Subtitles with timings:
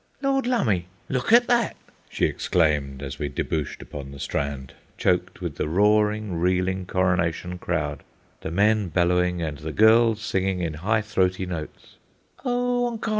[0.23, 1.75] "Lord lumme, look a' that,"
[2.09, 8.01] she exclaimed, as we debouched upon the Strand, choked with the roaring, reeling Coronation crowd,
[8.39, 11.97] the men bellowing and the girls singing in high throaty notes:—
[12.43, 12.99] "Oh!